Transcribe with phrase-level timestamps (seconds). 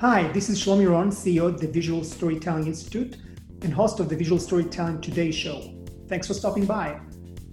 [0.00, 3.16] Hi, this is Shlomi Ron, CEO of the Visual Storytelling Institute
[3.62, 5.74] and host of the Visual Storytelling Today show.
[6.06, 7.00] Thanks for stopping by.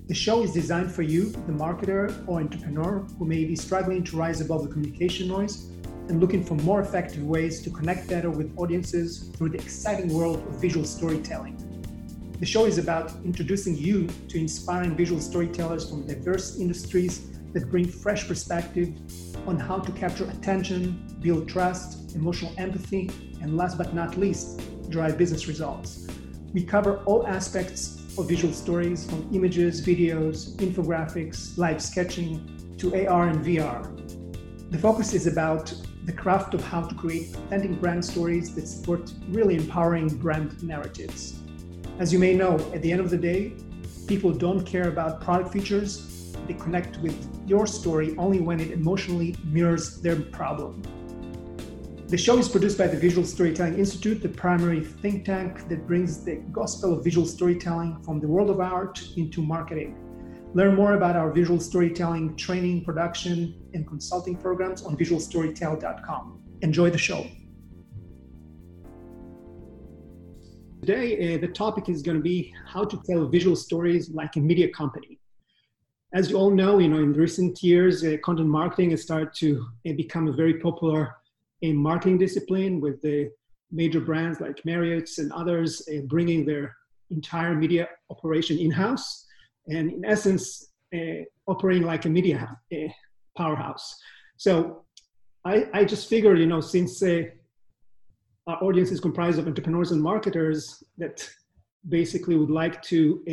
[0.05, 4.15] The show is designed for you, the marketer or entrepreneur who may be struggling to
[4.15, 5.71] rise above the communication noise
[6.07, 10.37] and looking for more effective ways to connect better with audiences through the exciting world
[10.47, 11.57] of visual storytelling.
[12.39, 17.87] The show is about introducing you to inspiring visual storytellers from diverse industries that bring
[17.87, 18.93] fresh perspective
[19.47, 23.11] on how to capture attention, build trust, emotional empathy,
[23.41, 26.07] and last but not least, drive business results.
[26.53, 33.27] We cover all aspects of visual stories from images, videos, infographics, live sketching to AR
[33.27, 33.83] and VR.
[34.71, 35.73] The focus is about
[36.05, 41.39] the craft of how to create authentic brand stories that support really empowering brand narratives.
[41.99, 43.53] As you may know, at the end of the day,
[44.07, 49.35] people don't care about product features, they connect with your story only when it emotionally
[49.43, 50.81] mirrors their problem.
[52.07, 56.23] The show is produced by the Visual Storytelling Institute, the primary think tank that brings
[56.23, 59.97] the gospel of visual storytelling from the world of art into marketing.
[60.53, 66.43] Learn more about our visual storytelling training, production, and consulting programs on visualstorytell.com.
[66.61, 67.25] Enjoy the show.
[70.81, 74.39] Today, uh, the topic is going to be how to tell visual stories like a
[74.39, 75.19] media company
[76.15, 79.65] as you all know, you know, in recent years, uh, content marketing has started to
[79.85, 81.13] uh, become a very popular
[81.63, 83.29] uh, marketing discipline with the
[83.71, 86.75] major brands like Marriott's and others uh, bringing their
[87.09, 89.25] entire media operation in-house
[89.67, 92.87] and in essence, uh, operating like a media uh,
[93.37, 93.97] powerhouse.
[94.37, 94.85] So
[95.43, 100.83] I, I, just figured, you know, since our audience is comprised of entrepreneurs and marketers
[100.97, 101.27] that
[101.89, 103.23] basically would like to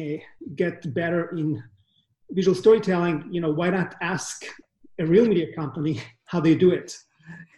[0.57, 1.63] get better in
[2.31, 4.45] visual storytelling, you know, why not ask
[4.99, 6.97] a real media company how they do it?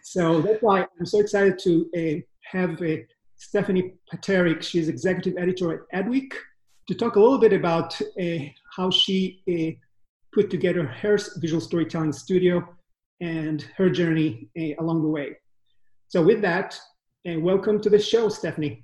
[0.03, 2.97] So that's why I'm so excited to uh, have uh,
[3.37, 4.61] Stephanie Paterik.
[4.61, 6.33] She's executive editor at Adweek
[6.87, 8.37] to talk a little bit about uh,
[8.75, 9.71] how she uh,
[10.33, 12.67] put together her visual storytelling studio
[13.21, 15.37] and her journey uh, along the way.
[16.07, 16.79] So with that,
[17.27, 18.83] uh, welcome to the show, Stephanie.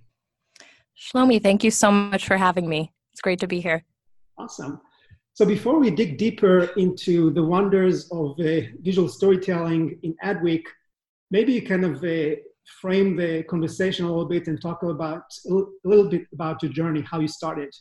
[0.98, 2.92] Shlomi, thank you so much for having me.
[3.12, 3.84] It's great to be here.
[4.38, 4.82] Awesome.
[5.34, 10.64] So before we dig deeper into the wonders of uh, visual storytelling in Adweek,
[11.32, 12.36] maybe you kind of uh,
[12.80, 17.02] frame the conversation a little bit and talk about a little bit about your journey,
[17.02, 17.74] how you started.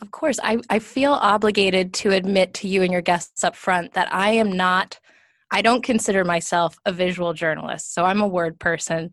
[0.00, 3.94] Of course, I, I feel obligated to admit to you and your guests up front
[3.94, 5.00] that I am not,
[5.50, 7.94] I don't consider myself a visual journalist.
[7.94, 9.10] So I'm a word person.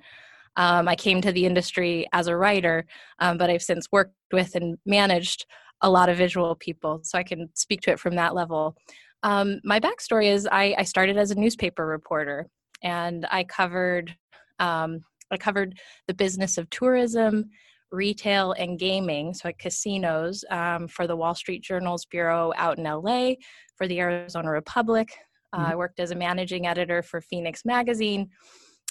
[0.58, 2.86] Um, I came to the industry as a writer,
[3.20, 5.46] um, but I've since worked with and managed
[5.82, 8.78] a lot of visual people, so I can speak to it from that level.
[9.24, 12.48] Um, my backstory is I, I, started as a newspaper reporter,
[12.86, 14.16] and I covered
[14.60, 17.50] um, I covered the business of tourism,
[17.92, 19.34] retail, and gaming.
[19.34, 23.34] So at casinos um, for the Wall Street Journal's bureau out in LA,
[23.76, 25.10] for the Arizona Republic.
[25.52, 25.72] Uh, mm-hmm.
[25.72, 28.30] I worked as a managing editor for Phoenix Magazine,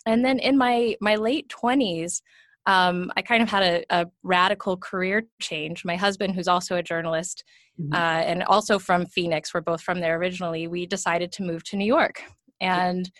[0.06, 2.20] and then in my my late twenties
[2.66, 5.84] um, I kind of had a, a, radical career change.
[5.84, 7.44] My husband, who's also a journalist
[7.78, 7.92] mm-hmm.
[7.92, 11.76] uh, and also from Phoenix, we're both from there originally, we decided to move to
[11.76, 12.22] New York.
[12.62, 13.10] And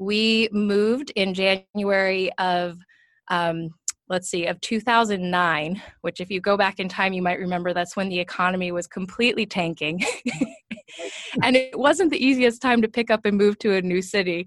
[0.00, 2.78] we moved in January of,
[3.28, 3.68] um,
[4.08, 7.96] let's see, of 2009, which if you go back in time, you might remember that's
[7.96, 10.02] when the economy was completely tanking.
[11.42, 14.46] and it wasn't the easiest time to pick up and move to a new city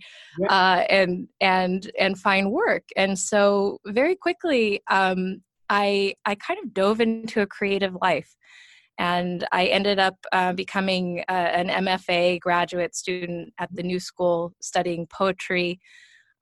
[0.49, 2.83] uh, and and and find work.
[2.97, 8.35] And so very quickly um, i i kind of dove into a creative life
[8.99, 14.53] and i ended up uh, becoming uh, an mfa graduate student at the new school
[14.61, 15.79] studying poetry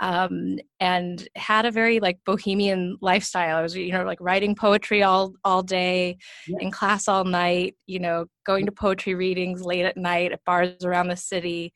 [0.02, 3.58] um, and had a very like bohemian lifestyle.
[3.58, 6.18] I was, you know, like writing poetry all all day,
[6.48, 6.58] yeah.
[6.60, 7.76] in class all night.
[7.86, 11.72] You know, going to poetry readings late at night at bars around the city,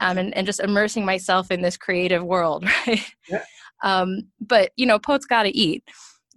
[0.00, 3.04] um, and and just immersing myself in this creative world, right?
[3.28, 3.44] Yeah.
[3.82, 5.82] Um, but you know, poets got to eat,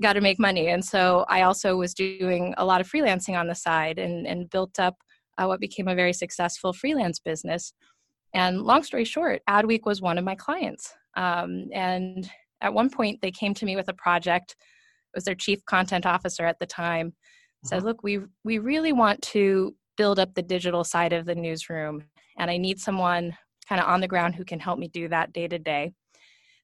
[0.02, 3.48] got to make money, and so I also was doing a lot of freelancing on
[3.48, 4.96] the side, and and built up
[5.38, 7.74] uh, what became a very successful freelance business.
[8.34, 10.94] And long story short, Adweek was one of my clients.
[11.16, 12.30] Um, and
[12.62, 14.52] at one point, they came to me with a project.
[14.52, 17.14] It was their chief content officer at the time.
[17.66, 17.88] Said, uh-huh.
[17.88, 22.04] "Look, we we really want to build up the digital side of the newsroom,
[22.38, 23.36] and I need someone
[23.68, 25.94] kind of on the ground who can help me do that day to day."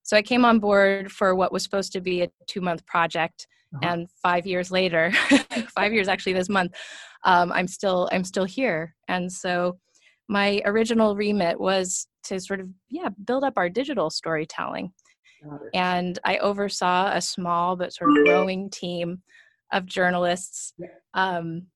[0.03, 3.47] So I came on board for what was supposed to be a two month project,
[3.75, 3.89] uh-huh.
[3.91, 5.11] and five years later,
[5.75, 6.73] five years actually this month,
[7.23, 8.95] um, I'm still I'm still here.
[9.07, 9.79] And so
[10.29, 14.93] my original remit was to sort of yeah build up our digital storytelling
[15.73, 19.21] and I oversaw a small but sort of growing team
[19.71, 20.73] of journalists
[21.13, 21.67] um,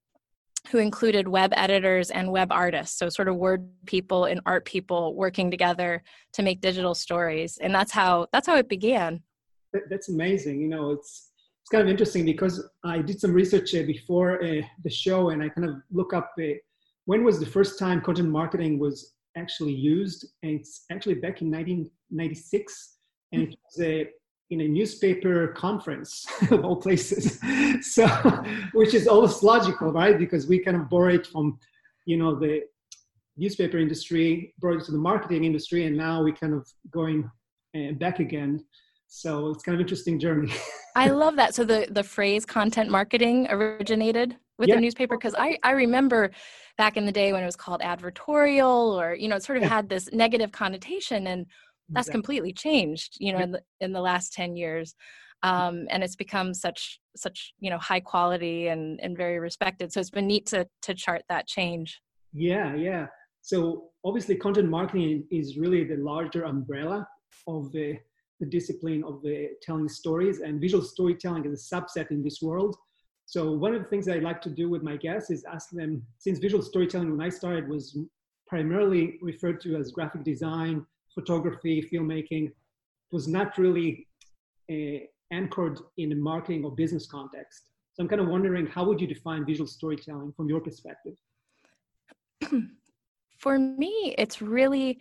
[0.72, 5.16] who included web editors and web artists, so sort of word people and art people
[5.16, 6.04] working together
[6.34, 9.22] to make digital stories, and that's how that's how it began.
[9.90, 10.62] That's amazing.
[10.62, 11.31] You know, it's
[11.62, 15.44] it's kind of interesting because I did some research uh, before uh, the show, and
[15.44, 16.54] I kind of look up uh,
[17.06, 21.52] when was the first time content marketing was actually used, and it's actually back in
[21.52, 22.98] 1996,
[23.31, 24.08] and it was a
[24.50, 27.40] in a newspaper conference of all places.
[27.82, 28.08] So
[28.74, 30.18] which is almost logical right?
[30.18, 31.60] Because we kind of borrow it from
[32.06, 32.62] you know the
[33.36, 37.30] newspaper industry brought it to the marketing industry and now we kind of going
[37.76, 38.64] uh, back again.
[39.08, 40.52] So it's kind of interesting journey.
[40.96, 41.54] I love that.
[41.54, 44.76] So the the phrase content marketing originated with yeah.
[44.76, 45.18] the newspaper?
[45.18, 46.32] Because I, I remember
[46.78, 49.64] back in the day when it was called advertorial or you know it sort of
[49.64, 49.70] yeah.
[49.70, 51.46] had this negative connotation and
[51.89, 52.18] that's exactly.
[52.18, 54.95] completely changed you know in the, in the last 10 years
[55.44, 55.50] mm.
[55.50, 60.00] um, and it's become such such you know high quality and and very respected so
[60.00, 62.01] it's been neat to to chart that change
[62.34, 63.07] yeah yeah
[63.42, 67.07] so obviously content marketing is really the larger umbrella
[67.48, 67.98] of the
[68.39, 72.75] the discipline of the telling stories and visual storytelling is a subset in this world
[73.25, 76.04] so one of the things i like to do with my guests is ask them
[76.18, 77.98] since visual storytelling when i started was
[78.48, 80.86] primarily referred to as graphic design
[81.18, 82.52] photography, filmmaking
[83.12, 84.08] was not really
[84.72, 85.00] uh,
[85.31, 87.64] anchored in a marketing or business context.
[87.94, 91.16] So I'm kind of wondering how would you define visual storytelling from your perspective?
[93.40, 95.00] For me, it's really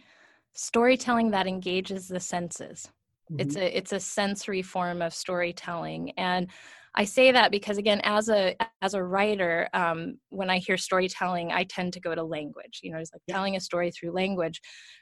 [0.54, 2.88] storytelling that engages the senses.
[3.30, 3.40] Mm-hmm.
[3.40, 6.48] It's a it's a sensory form of storytelling, and
[6.98, 11.52] I say that because again, as a as a writer, um, when I hear storytelling,
[11.52, 12.80] I tend to go to language.
[12.82, 13.34] You know, it's like yeah.
[13.34, 14.60] telling a story through language.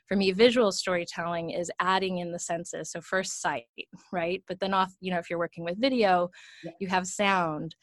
[0.08, 2.90] For me, visual storytelling is adding in the senses.
[2.90, 3.64] So first sight,
[4.12, 4.42] right?
[4.48, 6.30] But then off, you know, if you're working with video,
[6.64, 6.72] yeah.
[6.80, 7.76] you have sound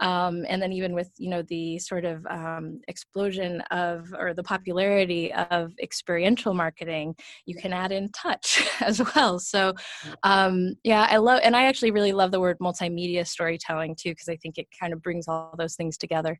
[0.00, 4.42] um, and then even with you know the sort of um, explosion of or the
[4.42, 7.14] popularity of experiential marketing
[7.46, 9.38] you can add in touch as well.
[9.38, 9.74] So
[10.22, 14.28] um, yeah i love and i actually really love the word multimedia storytelling too because
[14.28, 16.38] i think it kind of brings all those things together.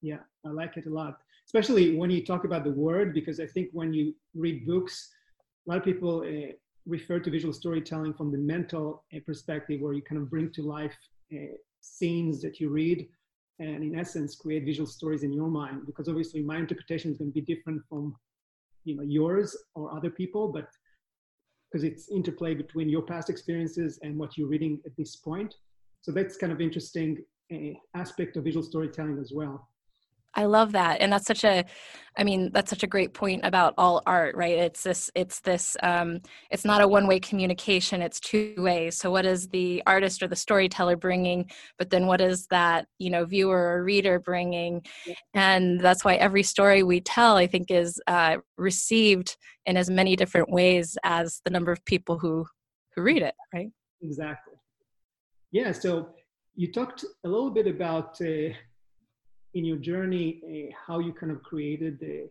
[0.00, 3.46] Yeah i like it a lot especially when you talk about the word because i
[3.46, 5.10] think when you read books
[5.66, 6.52] a lot of people uh,
[6.86, 10.62] refer to visual storytelling from the mental uh, perspective where you kind of bring to
[10.62, 10.96] life
[11.32, 13.06] uh, scenes that you read
[13.58, 17.30] and in essence create visual stories in your mind because obviously my interpretation is going
[17.30, 18.14] to be different from
[18.84, 20.68] you know yours or other people but
[21.72, 25.54] because it's interplay between your past experiences and what you're reading at this point.
[26.02, 29.68] So that's kind of interesting uh, aspect of visual storytelling as well
[30.34, 31.00] I love that.
[31.00, 31.64] And that's such a
[32.14, 34.58] I mean, that's such a great point about all art, right?
[34.58, 36.20] It's this it's this um
[36.50, 38.96] it's not a one-way communication, it's two ways.
[38.98, 43.10] So what is the artist or the storyteller bringing, but then what is that, you
[43.10, 44.82] know, viewer or reader bringing?
[45.06, 45.14] Yeah.
[45.34, 50.16] And that's why every story we tell I think is uh received in as many
[50.16, 52.46] different ways as the number of people who
[52.94, 53.70] who read it, right?
[54.02, 54.54] Exactly.
[55.50, 56.10] Yeah, so
[56.54, 58.52] you talked a little bit about uh,
[59.54, 62.28] in your journey uh, how you kind of created the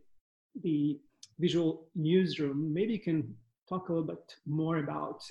[0.64, 1.00] the
[1.40, 2.74] visual newsroom.
[2.74, 3.36] Maybe you can
[3.70, 5.22] talk a little bit more about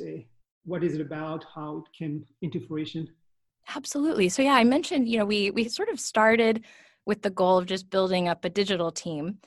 [0.65, 3.09] what is it about, how it came into fruition.
[3.75, 4.29] Absolutely.
[4.29, 6.65] So yeah, I mentioned you know we we sort of started
[7.07, 9.39] with the goal of just building up a digital team,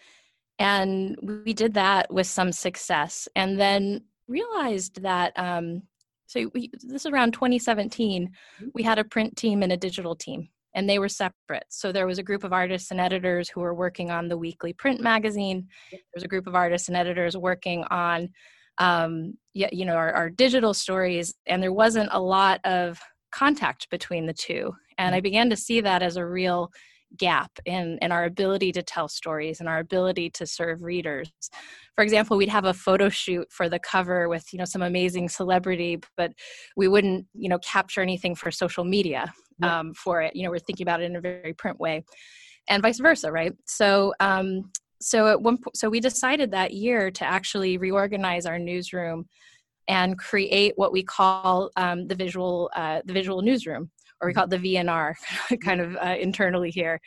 [0.60, 5.34] and we did that with some success, and then realized that.
[5.38, 5.84] Um,
[6.26, 8.28] so we, this is around 2017.
[8.28, 8.68] Mm-hmm.
[8.74, 11.66] We had a print team and a digital team and they were separate.
[11.70, 14.74] So there was a group of artists and editors who were working on the weekly
[14.74, 15.68] print magazine.
[15.92, 18.30] There was a group of artists and editors working on,
[18.78, 23.00] um, you know, our, our digital stories, and there wasn't a lot of
[23.32, 24.74] contact between the two.
[24.98, 25.24] And I mm-hmm.
[25.24, 26.72] began to see that as a real
[27.18, 31.32] gap in, in our ability to tell stories and our ability to serve readers.
[31.94, 35.30] For example, we'd have a photo shoot for the cover with, you know, some amazing
[35.30, 36.32] celebrity, but
[36.76, 40.36] we wouldn't, you know, capture anything for social media um, for it.
[40.36, 42.04] You know, we're thinking about it in a very print way,
[42.70, 43.54] and vice versa, right?
[43.66, 48.60] So, um, so at one, po- so we decided that year to actually reorganize our
[48.60, 49.26] newsroom
[49.88, 53.92] and create what we call um, the visual, uh, the visual newsroom,
[54.22, 55.14] or we call it the VNR,
[55.64, 57.02] kind of uh, internally here.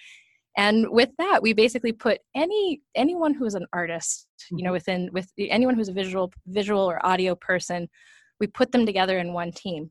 [0.56, 4.72] And with that, we basically put any anyone who is an artist, you know, mm-hmm.
[4.72, 7.88] within with anyone who's a visual visual or audio person,
[8.40, 9.90] we put them together in one team.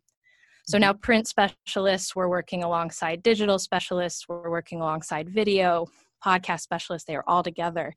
[0.67, 5.88] So now print specialists, we're working alongside digital specialists, we're working alongside video,
[6.25, 7.93] podcast specialists, they are all together.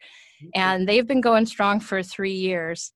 [0.55, 2.93] And they've been going strong for three years.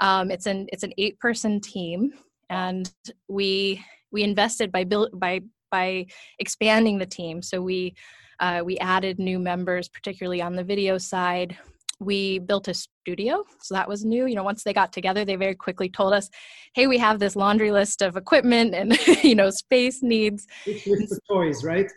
[0.00, 2.12] Um, it's an it's an eight person team
[2.50, 2.92] and
[3.28, 5.40] we we invested by build by
[5.70, 6.06] by
[6.38, 7.42] expanding the team.
[7.42, 7.94] So we
[8.40, 11.56] uh, we added new members, particularly on the video side.
[12.00, 14.26] We built a studio, so that was new.
[14.26, 16.28] You know, once they got together, they very quickly told us,
[16.74, 21.12] "Hey, we have this laundry list of equipment and you know space needs." Wish list
[21.12, 21.90] of toys, right?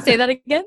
[0.00, 0.64] Say that again.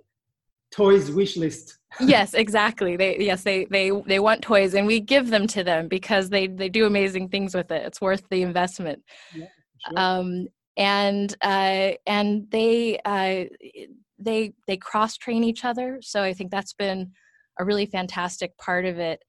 [0.72, 1.78] Toys wish list.
[2.00, 2.98] yes, exactly.
[2.98, 6.48] They yes they they they want toys, and we give them to them because they
[6.48, 7.86] they do amazing things with it.
[7.86, 9.04] It's worth the investment.
[9.34, 9.46] Yeah,
[9.88, 10.00] sure.
[10.00, 10.48] Um,
[10.78, 13.46] and uh, and they uh,
[14.20, 17.12] they they cross train each other so i think that's been
[17.60, 19.24] a really fantastic part of it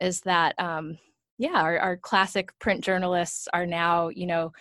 [0.00, 0.98] is that um,
[1.38, 4.52] yeah our, our classic print journalists are now you know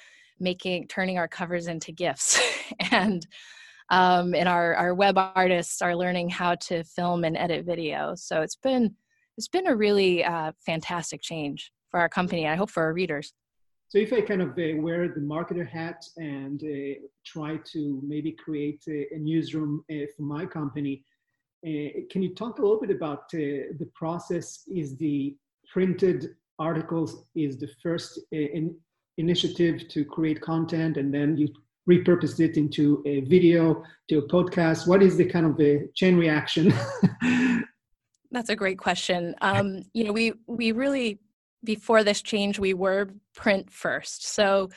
[0.44, 2.40] making turning our covers into GIFs.
[2.92, 3.28] And
[3.90, 8.16] um, and our our web artists are learning how to film and edit video.
[8.16, 8.96] So it's been
[9.38, 13.34] it's been a really uh, fantastic change for our company i hope for our readers.
[13.90, 18.32] So if I kind of uh, wear the marketer hat and uh, try to maybe
[18.32, 21.04] create a, a newsroom uh, for my company,
[21.64, 24.64] can you talk a little bit about uh, the process?
[24.68, 25.36] Is the
[25.72, 28.76] printed articles is the first uh, in
[29.18, 31.48] initiative to create content, and then you
[31.90, 34.88] repurpose it into a video, to a podcast?
[34.88, 36.74] What is the kind of a chain reaction?
[38.32, 39.36] That's a great question.
[39.42, 41.20] Um, you know, we we really
[41.64, 44.26] before this change, we were print first.
[44.28, 44.70] So,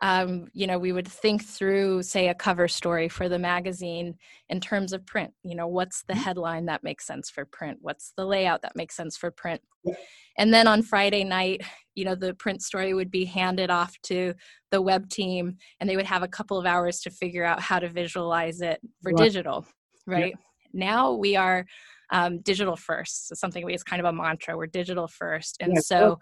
[0.00, 4.14] um, you know, we would think through, say, a cover story for the magazine
[4.48, 5.32] in terms of print.
[5.42, 6.22] You know, what's the mm-hmm.
[6.22, 7.78] headline that makes sense for print?
[7.80, 9.60] What's the layout that makes sense for print?
[10.36, 11.62] And then on Friday night,
[11.94, 14.34] you know, the print story would be handed off to
[14.70, 17.78] the web team, and they would have a couple of hours to figure out how
[17.80, 19.24] to visualize it for right.
[19.24, 19.66] digital,
[20.06, 20.34] right?
[20.72, 21.64] Now we are
[22.10, 23.28] um, digital first.
[23.28, 24.56] So something we, it's kind of a mantra.
[24.56, 26.18] We're digital first, and yeah, so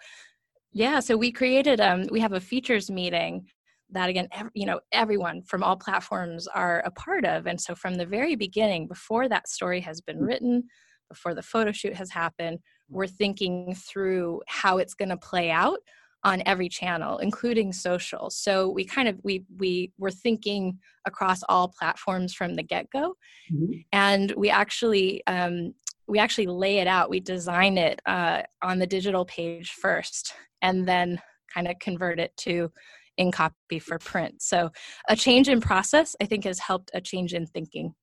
[0.73, 1.01] yeah.
[1.01, 1.81] So we created.
[1.81, 3.47] Um, we have a features meeting
[3.91, 7.75] that again, ev- you know, everyone from all platforms are a part of, and so
[7.75, 10.27] from the very beginning, before that story has been mm.
[10.27, 10.65] written,
[11.09, 15.79] before the photo shoot has happened, we're thinking through how it's going to play out
[16.25, 20.77] on every channel including social so we kind of we we were thinking
[21.07, 23.15] across all platforms from the get-go
[23.53, 23.73] mm-hmm.
[23.93, 25.73] and we actually um,
[26.09, 30.87] we actually lay it out we design it uh, on the digital page first and
[30.87, 31.21] then
[31.53, 32.71] kind of convert it to
[33.17, 34.43] in copy for print.
[34.43, 34.71] So
[35.09, 37.95] a change in process i think has helped a change in thinking.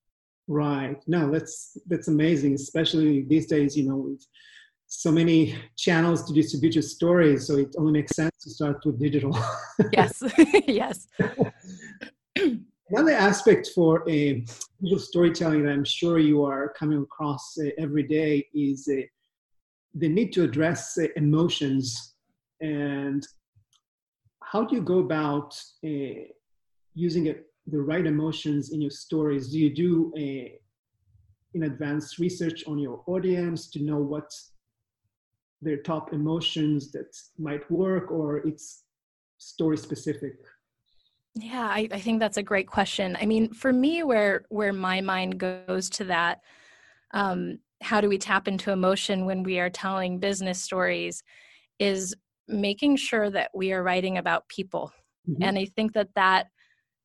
[0.48, 0.98] Right.
[1.08, 4.26] No that's that's amazing especially these days you know with
[4.88, 9.00] so many channels to distribute your stories so it only makes sense to start with
[9.00, 9.38] digital.
[9.92, 10.22] Yes.
[10.68, 11.08] Yes.
[12.90, 14.46] Another aspect for a
[14.82, 19.02] digital storytelling that i'm sure you are coming across uh, every day is uh,
[19.96, 22.16] the need to address emotions
[22.62, 23.26] and
[24.54, 26.22] how do you go about uh,
[26.94, 29.50] using it, the right emotions in your stories?
[29.50, 30.58] Do you do a uh,
[31.56, 34.30] in advance research on your audience to know what
[35.62, 38.84] their top emotions that might work or it's
[39.38, 40.36] story specific?
[41.36, 43.16] Yeah I, I, think that's a great question.
[43.22, 46.42] I mean for me where where my mind goes to that
[47.12, 51.24] um, how do we tap into emotion when we are telling business stories
[51.78, 52.16] is
[52.48, 54.92] making sure that we are writing about people
[55.30, 55.44] mm-hmm.
[55.44, 56.48] and i think that that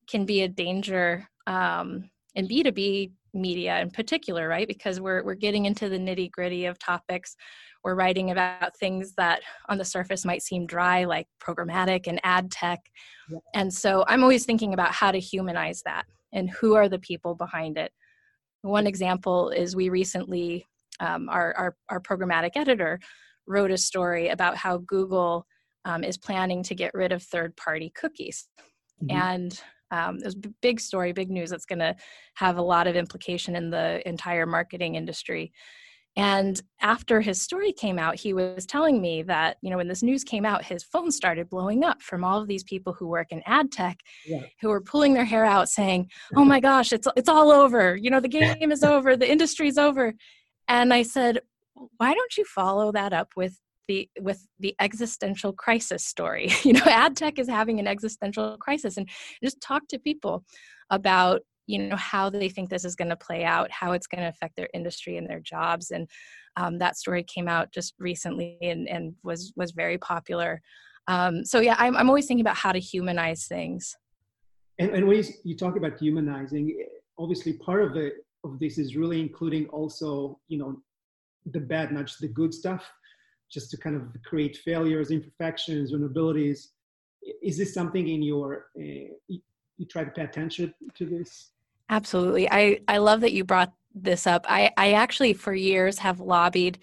[0.08, 5.66] can be a danger um, in b2b media in particular right because we're, we're getting
[5.66, 7.36] into the nitty gritty of topics
[7.84, 12.50] we're writing about things that on the surface might seem dry, like programmatic and ad
[12.50, 12.80] tech.
[13.30, 13.38] Yeah.
[13.54, 17.34] And so I'm always thinking about how to humanize that and who are the people
[17.34, 17.92] behind it.
[18.62, 20.66] One example is we recently,
[21.00, 22.98] um, our, our, our, programmatic editor
[23.48, 25.46] wrote a story about how Google
[25.84, 28.48] um, is planning to get rid of third party cookies.
[29.02, 29.16] Mm-hmm.
[29.16, 31.96] And um, it was a big story, big news that's going to
[32.34, 35.52] have a lot of implication in the entire marketing industry.
[36.16, 40.02] And after his story came out, he was telling me that, you know, when this
[40.02, 43.28] news came out, his phone started blowing up from all of these people who work
[43.30, 44.42] in ad tech yeah.
[44.60, 47.94] who were pulling their hair out saying, Oh my gosh, it's it's all over.
[47.94, 50.12] You know, the game is over, the industry's over.
[50.66, 51.40] And I said,
[51.96, 56.50] Why don't you follow that up with the with the existential crisis story?
[56.64, 59.08] You know, ad tech is having an existential crisis and
[59.42, 60.44] just talk to people
[60.90, 64.22] about you know how they think this is going to play out how it's going
[64.22, 66.08] to affect their industry and their jobs and
[66.56, 70.60] um, that story came out just recently and, and was was very popular
[71.06, 73.94] um, so yeah I'm, I'm always thinking about how to humanize things
[74.78, 76.84] and, and when you, you talk about humanizing
[77.18, 80.80] obviously part of it of this is really including also you know
[81.52, 82.90] the bad not just the good stuff
[83.50, 86.68] just to kind of create failures imperfections vulnerabilities
[87.42, 91.52] is this something in your uh, you, try to pay attention to this?
[91.88, 92.50] Absolutely.
[92.50, 94.44] I I love that you brought this up.
[94.48, 96.78] I I actually for years have lobbied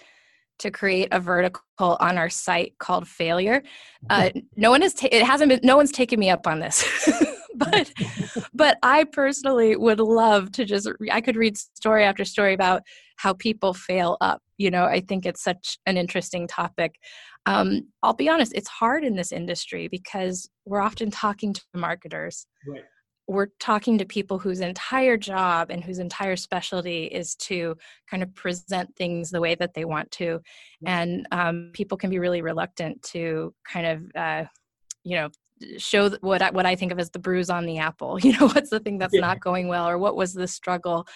[0.60, 3.62] to create a vertical on our site called failure.
[4.10, 7.10] Uh, no one has ta- it hasn't been no one's taken me up on this.
[7.56, 7.92] but
[8.54, 12.84] but I personally would love to just I could read story after story about
[13.18, 14.42] how people fail up.
[14.58, 16.96] You know, I think it's such an interesting topic.
[17.46, 22.48] Um, I'll be honest, it's hard in this industry because we're often talking to marketers.
[22.68, 22.84] Right.
[23.28, 27.76] We're talking to people whose entire job and whose entire specialty is to
[28.10, 30.42] kind of present things the way that they want to.
[30.86, 34.46] And um, people can be really reluctant to kind of, uh,
[35.04, 35.30] you know,
[35.78, 38.20] show what I, what I think of as the bruise on the apple.
[38.24, 39.22] You know, what's the thing that's yeah.
[39.22, 41.08] not going well, or what was the struggle?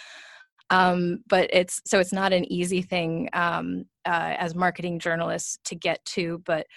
[0.71, 5.75] Um, but it's so it's not an easy thing um, uh, as marketing journalists to
[5.75, 6.41] get to.
[6.45, 6.67] But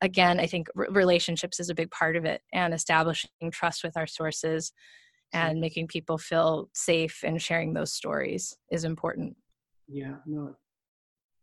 [0.00, 3.96] again, I think r- relationships is a big part of it, and establishing trust with
[3.96, 4.72] our sources
[5.34, 9.34] and making people feel safe and sharing those stories is important.
[9.88, 10.54] Yeah, no,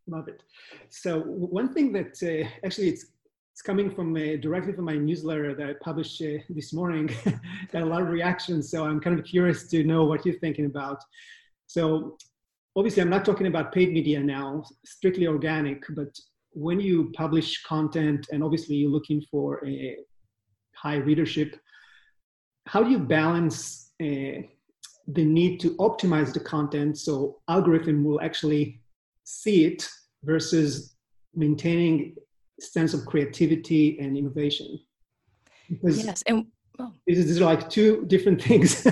[0.06, 0.42] love it.
[0.88, 3.06] So one thing that uh, actually it's
[3.52, 7.10] it's coming from uh, directly from my newsletter that I published uh, this morning.
[7.72, 10.66] Got a lot of reactions, so I'm kind of curious to know what you're thinking
[10.66, 11.02] about.
[11.70, 12.16] So,
[12.74, 15.84] obviously, I'm not talking about paid media now, strictly organic.
[15.90, 16.12] But
[16.50, 19.96] when you publish content, and obviously you're looking for a
[20.74, 21.54] high readership,
[22.66, 24.42] how do you balance uh,
[25.06, 28.80] the need to optimize the content so algorithm will actually
[29.22, 29.88] see it
[30.24, 30.96] versus
[31.34, 32.16] maintaining
[32.58, 34.78] sense of creativity and innovation.
[35.68, 36.46] Because yes, and
[36.80, 36.92] oh.
[37.06, 38.86] these are like two different things.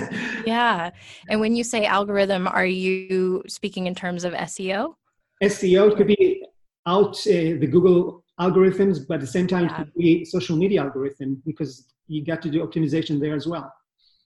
[0.45, 0.91] yeah,
[1.29, 4.95] and when you say algorithm, are you speaking in terms of SEO?
[5.43, 6.45] SEO could be
[6.85, 9.71] out uh, the Google algorithms, but at the same time, yeah.
[9.71, 13.71] it could be social media algorithm because you got to do optimization there as well.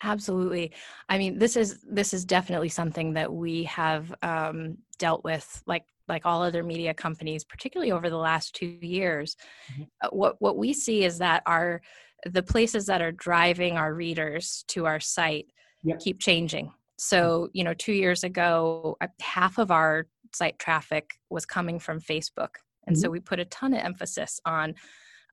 [0.03, 0.73] Absolutely.
[1.07, 5.85] I mean, this is this is definitely something that we have um, dealt with, like
[6.07, 9.37] like all other media companies, particularly over the last two years,
[9.71, 9.83] mm-hmm.
[10.01, 11.81] Uh, what what we see is that our
[12.25, 15.47] the places that are driving our readers to our site
[15.83, 15.99] yep.
[15.99, 16.73] keep changing.
[16.97, 22.55] So, you know, two years ago, half of our site traffic was coming from Facebook.
[22.87, 23.01] And mm-hmm.
[23.01, 24.75] so we put a ton of emphasis on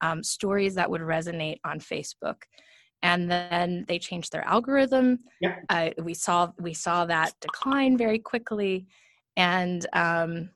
[0.00, 2.42] um, stories that would resonate on Facebook.
[3.02, 5.20] And then they changed their algorithm.
[5.40, 5.64] Yep.
[5.68, 8.86] Uh, we saw we saw that decline very quickly,
[9.38, 10.50] and um,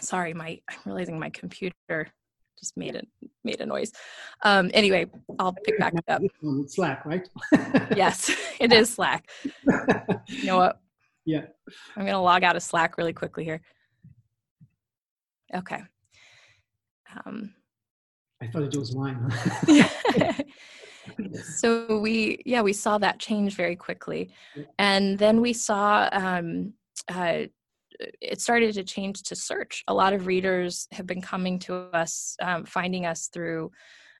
[0.00, 2.08] sorry my i'm realizing my computer
[2.58, 3.06] just made it
[3.44, 3.92] made a noise.
[4.42, 5.06] Um anyway
[5.38, 6.22] i'll pick back up.
[6.66, 7.28] Slack right?
[7.96, 9.28] Yes it is slack.
[10.28, 10.80] You know what?
[11.24, 11.46] Yeah.
[11.96, 13.60] I'm gonna log out of slack really quickly here.
[15.54, 15.82] Okay.
[17.24, 17.54] Um
[18.40, 19.28] i thought it was mine.
[21.42, 24.30] So we yeah we saw that change very quickly.
[24.78, 26.74] And then we saw um
[27.08, 27.44] uh,
[28.20, 29.82] it started to change to search.
[29.88, 33.70] A lot of readers have been coming to us, um, finding us through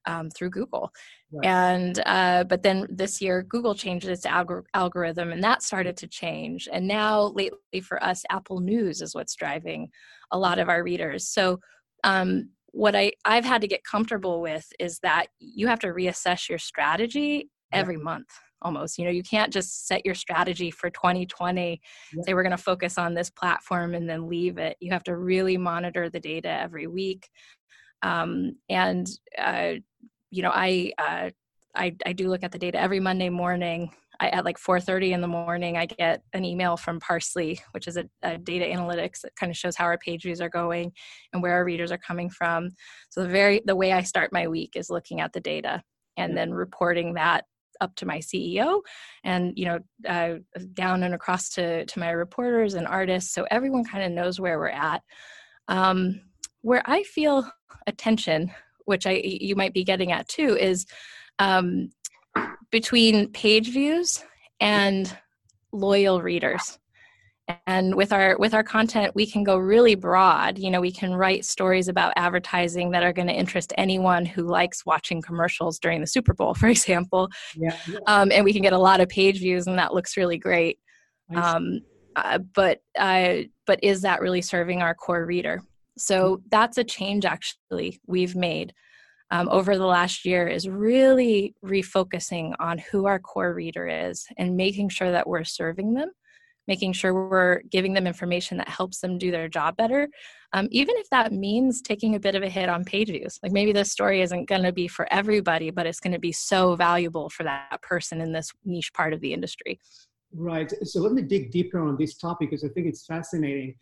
[0.07, 0.91] um, through Google.
[1.33, 1.47] Right.
[1.47, 6.07] And uh, but then this year, Google changed its algor- algorithm, and that started to
[6.07, 6.69] change.
[6.73, 9.91] And now, lately, for us, Apple News is what's driving
[10.31, 11.29] a lot of our readers.
[11.29, 11.61] So.
[12.05, 16.51] Um, what I, I've had to get comfortable with is that you have to reassess
[16.51, 18.29] your strategy every month
[18.63, 21.81] almost you know you can't just set your strategy for 2020
[22.13, 22.23] yeah.
[22.23, 24.77] say we're going to focus on this platform and then leave it.
[24.81, 27.29] You have to really monitor the data every week.
[28.03, 29.75] Um, and uh,
[30.31, 31.31] you know I, uh,
[31.75, 33.91] I i do look at the data every monday morning.
[34.21, 37.97] I, at like 4.30 in the morning i get an email from Parse.ly which is
[37.97, 40.91] a, a, data analytics that kind of shows how our page views are going
[41.33, 42.71] and where our readers are coming from.
[43.11, 45.83] So the very the way i start my week is looking at the data
[46.17, 47.45] and then reporting that
[47.81, 48.81] up to my CEO
[49.25, 50.35] and you know uh,
[50.75, 54.59] down and across to to my reporters and artists so everyone kind of knows where
[54.59, 55.03] we're at.
[55.69, 56.23] Um,
[56.63, 57.51] where I feel
[57.87, 58.51] attention
[58.89, 60.87] which I you might be getting at too is
[61.39, 61.91] um,
[62.71, 64.25] between page views
[64.61, 65.15] and
[65.73, 66.79] loyal readers
[67.67, 70.59] and with our with our content we can go really broad.
[70.59, 74.43] You know we can write stories about advertising that are going to interest anyone who
[74.43, 77.29] likes watching commercials during the super bowl for example.
[77.55, 77.77] Yeah.
[78.07, 80.79] um, and we can get a lot of page views and that looks really great.
[81.35, 81.81] Um,
[82.17, 85.63] uh, but uh, but is that really serving our core reader?
[85.97, 86.47] So mm-hmm.
[86.51, 88.73] that's a change actually we've made
[89.31, 94.57] um, over the last year is really refocusing on who our core reader is and
[94.57, 96.11] making sure that we're serving them
[96.69, 100.09] making sure we're giving them information that helps them do their job better,
[100.53, 103.41] um, even if that means taking a bit of a hit on page views.
[103.43, 106.33] Like maybe this story isn't going to be for everybody, but it's going to be
[106.33, 109.81] so valuable for that person in this niche part of the industry.
[110.35, 110.73] Right.
[110.85, 113.75] So let me dig deeper on this topic because I think it's fascinating.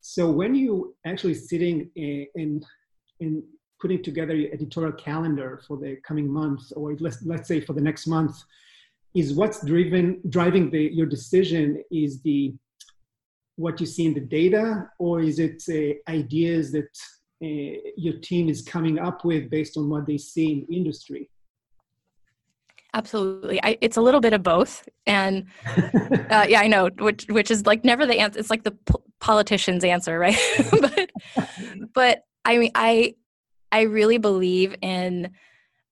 [0.00, 2.64] So when you actually sitting in, in,
[3.20, 3.42] in
[3.80, 7.80] putting together your editorial calendar for the coming month, or let's, let's say for the
[7.80, 8.36] next month,
[9.14, 12.54] is what's driven driving the, your decision is the
[13.56, 16.88] what you see in the data, or is it uh, ideas that
[17.44, 21.28] uh, your team is coming up with based on what they see in the industry?
[22.94, 27.50] Absolutely, I, it's a little bit of both, and uh, yeah, I know, which which
[27.50, 28.38] is like never the answer.
[28.38, 30.38] It's like the po- politician's answer, right?
[30.80, 31.10] but
[31.94, 33.14] but I mean, I
[33.70, 35.32] I really believe in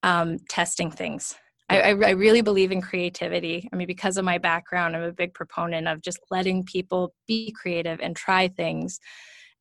[0.02, 1.34] um, testing things.
[1.70, 3.68] I, I, really believe in creativity.
[3.72, 7.52] I mean, because of my background, I'm a big proponent of just letting people be
[7.52, 8.98] creative and try things.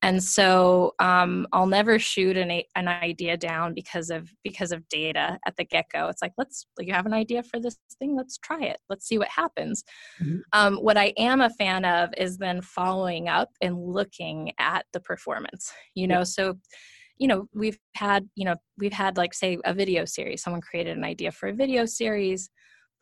[0.01, 5.37] And so um, I'll never shoot an, an idea down because of because of data
[5.45, 6.07] at the get go.
[6.07, 9.17] It's like let's you have an idea for this thing, let's try it, let's see
[9.17, 9.83] what happens.
[10.21, 10.37] Mm-hmm.
[10.53, 15.01] Um, what I am a fan of is then following up and looking at the
[15.01, 15.71] performance.
[15.95, 16.23] You know, yeah.
[16.23, 16.57] so
[17.19, 20.41] you know we've had you know we've had like say a video series.
[20.41, 22.49] Someone created an idea for a video series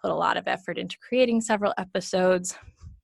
[0.01, 2.55] put a lot of effort into creating several episodes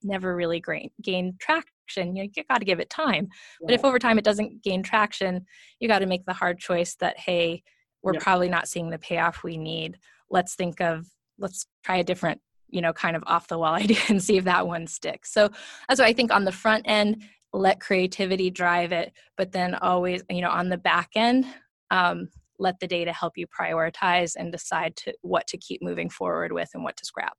[0.03, 0.61] never really
[1.01, 2.15] gained traction.
[2.15, 3.29] You, know, you got to give it time.
[3.61, 3.67] Yeah.
[3.67, 5.45] but if over time it doesn't gain traction
[5.79, 7.63] you got to make the hard choice that hey
[8.01, 8.19] we're yeah.
[8.19, 9.97] probably not seeing the payoff we need.
[10.29, 11.05] Let's think of
[11.39, 14.45] let's try a different you know kind of off the wall idea and see if
[14.45, 15.31] that one sticks.
[15.31, 15.49] So
[15.87, 20.23] that's why i think on the front end let creativity drive it but then always
[20.29, 21.45] you know on the back end
[21.91, 22.27] um,
[22.59, 26.69] let the data help you prioritize and decide to what to keep moving forward with
[26.73, 27.37] and what to scrap.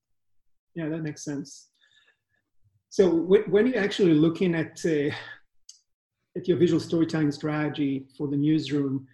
[0.75, 1.71] Yeah that makes sense.
[2.91, 5.11] So when you're actually looking at uh,
[6.37, 9.07] at your visual storytelling strategy for the newsroom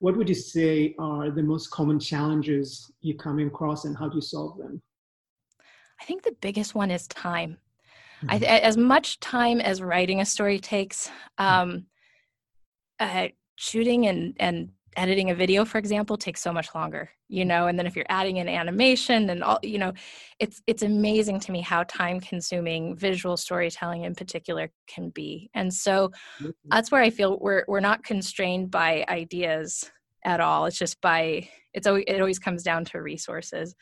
[0.00, 4.16] what would you say are the most common challenges you come across and how do
[4.16, 4.82] you solve them?
[6.00, 7.56] I think the biggest one is time
[8.28, 11.86] I, as much time as writing a story takes, um,
[13.00, 17.66] uh, shooting and and editing a video for example takes so much longer you know
[17.66, 19.92] and then if you're adding in animation and all you know
[20.38, 25.50] it's it's amazing to me how time consuming visual storytelling in particular can be.
[25.54, 26.50] And so mm-hmm.
[26.66, 29.90] that's where i feel we're we're not constrained by ideas
[30.24, 30.66] at all.
[30.66, 33.74] It's just by it's always it always comes down to resources.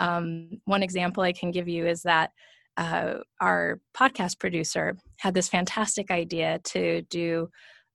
[0.00, 2.30] Um, one example i can give you is that
[2.78, 7.48] uh, our podcast producer had this fantastic idea to do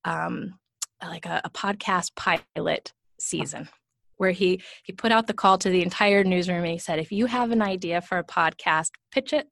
[0.04, 0.60] um,
[1.02, 3.70] like a, a, podcast pilot season
[4.18, 7.12] where he he put out the call to the entire newsroom and he said if
[7.14, 9.48] you have an idea for a podcast pitch it.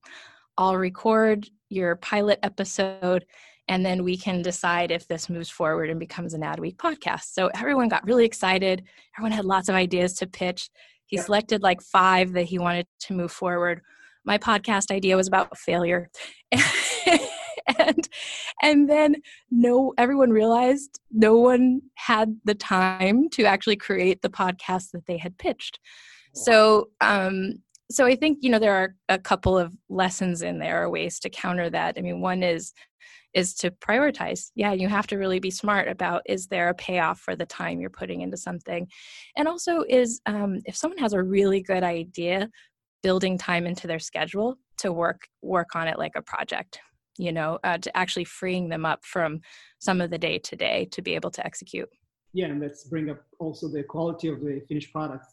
[0.58, 3.26] I'll record your pilot episode
[3.70, 7.32] and then we can decide if this moves forward and becomes an Adweek podcast.
[7.32, 8.84] So everyone got really excited.
[9.18, 10.70] Everyone had lots of ideas to pitch.
[11.06, 13.82] He selected like five that he wanted to move forward
[14.26, 16.10] my podcast idea was about failure.
[17.80, 18.10] And
[18.62, 19.16] and then
[19.50, 25.18] no everyone realized no one had the time to actually create the podcast that they
[25.18, 25.80] had pitched.
[26.34, 30.84] So um so i think you know there are a couple of lessons in there
[30.84, 31.96] or ways to counter that.
[31.98, 32.74] I mean one is
[33.34, 34.52] is to prioritize.
[34.56, 37.80] Yeah you have to really be smart about is there a payoff for the time
[37.80, 38.88] you're putting into something?
[39.38, 42.50] And also is um, if someone has a really good idea
[43.04, 46.80] building time into their schedule to work work on it like a project
[47.18, 49.42] you know uh, to actually freeing them up from
[49.80, 51.90] some of the day to day to be able to execute.
[52.34, 55.28] Yeah and let's bring up also the quality of the finished product.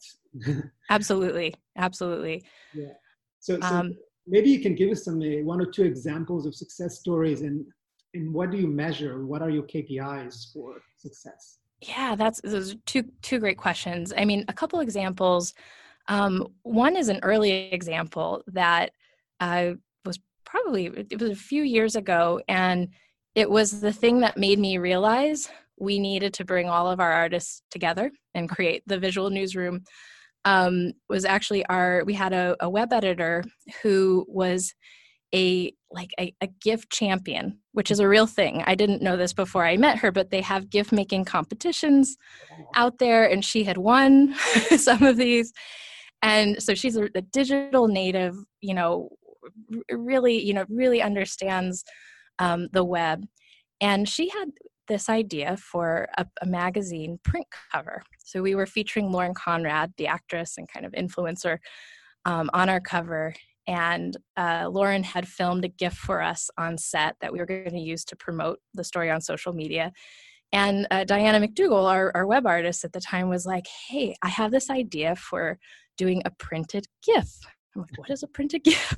[0.89, 2.43] Absolutely absolutely.
[2.73, 2.93] Yeah.
[3.39, 3.93] So, so um,
[4.27, 7.65] maybe you can give us some uh, one or two examples of success stories and
[8.15, 9.25] and what do you measure?
[9.25, 11.59] What are your kpis for success?
[11.81, 14.13] Yeah that's those two two great questions.
[14.15, 15.53] I mean a couple examples
[16.09, 18.91] um, one is an early example that
[19.39, 19.73] uh,
[20.05, 22.89] was probably it was a few years ago, and
[23.35, 27.11] it was the thing that made me realize we needed to bring all of our
[27.11, 29.83] artists together and create the visual newsroom.
[30.45, 33.43] Um, was actually our we had a, a web editor
[33.83, 34.73] who was
[35.35, 38.63] a like a, a, GIF champion which is a real thing.
[38.65, 42.15] I didn't know this before i met her but they have GIF making competitions
[42.73, 44.33] out there and she had won
[44.77, 45.51] some of these
[46.21, 49.09] and so she's a, a digital native you know
[49.91, 51.83] really you know really understands
[52.39, 53.25] um, the web.
[53.81, 54.49] And she had
[54.87, 58.01] this idea for a, a, magazine print cover.
[58.23, 61.59] So we were featuring lauren conrad the actress and kind of influencer
[62.25, 63.35] um, on our cover.
[63.67, 67.69] And uh, Lauren had filmed a GIF for us on set that we were going
[67.69, 69.91] to use to promote the story on social media.
[70.51, 74.29] And uh, Diana McDougall, our, our web artist at the time, was like, Hey, I
[74.29, 75.59] have this idea for
[75.99, 77.27] doing a printed GIF.
[77.75, 78.97] I'm like, What is a printed GIF?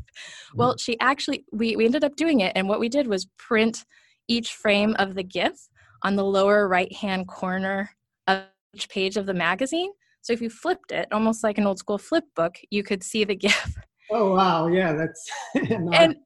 [0.55, 2.53] Well, she actually, we, we ended up doing it.
[2.55, 3.83] And what we did was print
[4.27, 5.67] each frame of the GIF
[6.03, 7.89] on the lower right hand corner
[8.27, 9.91] of each page of the magazine.
[10.21, 13.23] So if you flipped it, almost like an old school flip book, you could see
[13.23, 13.75] the GIF.
[14.11, 16.17] Oh wow, yeah, that's and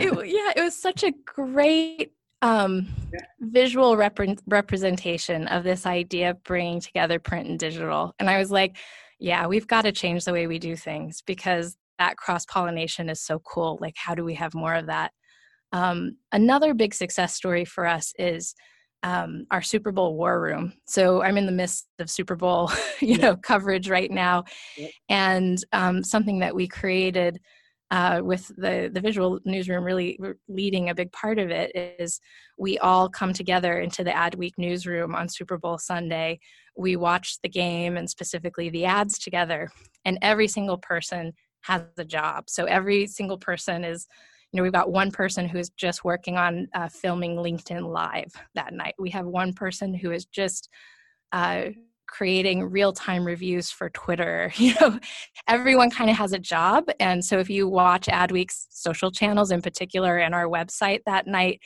[0.00, 2.12] it, yeah, it was such a great
[2.42, 3.20] um, yeah.
[3.40, 8.14] visual rep- representation of this idea of bringing together print and digital.
[8.18, 8.76] And I was like,
[9.18, 13.20] yeah, we've got to change the way we do things because that cross pollination is
[13.20, 13.78] so cool.
[13.80, 15.12] Like, how do we have more of that?
[15.72, 18.54] Um, another big success story for us is
[19.02, 20.72] um, our Super Bowl war room.
[20.86, 24.44] So I'm in the midst of Super Bowl, you know, coverage right now,
[25.08, 27.40] and um, something that we created
[27.90, 30.18] uh, with the the visual newsroom really
[30.48, 32.20] leading a big part of it is
[32.58, 36.40] we all come together into the Adweek newsroom on Super Bowl Sunday.
[36.76, 39.70] We watch the game and specifically the ads together,
[40.04, 42.44] and every single person has a job.
[42.48, 44.06] So every single person is
[44.52, 48.32] you know we've got one person who is just working on uh, filming linkedin live
[48.54, 50.68] that night we have one person who is just
[51.32, 51.64] uh,
[52.06, 54.98] creating real-time reviews for twitter you know
[55.48, 59.62] everyone kind of has a job and so if you watch adweek's social channels in
[59.62, 61.60] particular and our website that night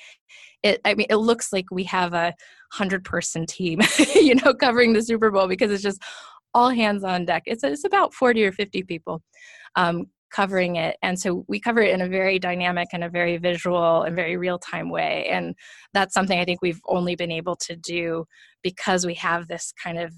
[0.63, 2.35] it i mean it looks like we have a
[2.73, 3.81] hundred person team
[4.15, 6.03] you know covering the super bowl because it's just
[6.55, 9.23] all hands on deck it's, it's about 40 or 50 people
[9.77, 10.97] um, covering it.
[11.03, 14.37] And so we cover it in a very dynamic and a very visual and very
[14.37, 15.27] real time way.
[15.31, 15.55] And
[15.93, 18.25] that's something I think we've only been able to do
[18.63, 20.13] because we have this kind of,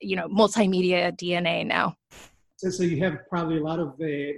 [0.00, 1.96] you know, multimedia DNA now.
[2.56, 4.34] So, so you have probably a lot of, uh,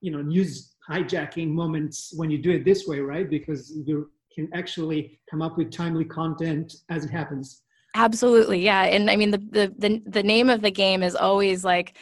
[0.00, 3.28] you know, news hijacking moments when you do it this way, right?
[3.28, 7.62] Because you can actually come up with timely content as it happens.
[7.96, 8.82] Absolutely, yeah.
[8.82, 11.96] And I mean, the, the the the name of the game is always like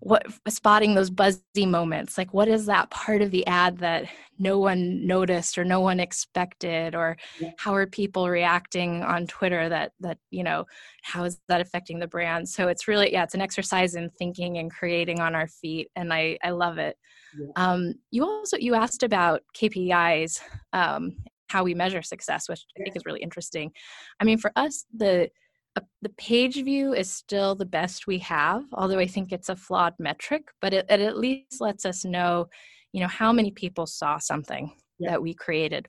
[0.00, 2.16] what spotting those buzzy moments.
[2.16, 4.06] Like, what is that part of the ad that
[4.38, 7.50] no one noticed or no one expected, or yeah.
[7.58, 9.68] how are people reacting on Twitter?
[9.68, 10.64] That that you know,
[11.02, 12.48] how is that affecting the brand?
[12.48, 16.12] So it's really yeah, it's an exercise in thinking and creating on our feet, and
[16.12, 16.96] I I love it.
[17.38, 17.46] Yeah.
[17.56, 20.40] Um, you also you asked about KPIs
[20.72, 21.16] um,
[21.48, 23.70] how we measure success, which I think is really interesting.
[24.18, 25.28] I mean, for us, the
[25.76, 29.56] uh, the page view is still the best we have, although I think it's a
[29.56, 30.48] flawed metric.
[30.60, 32.48] But it, it at least lets us know,
[32.92, 35.10] you know, how many people saw something yeah.
[35.10, 35.88] that we created.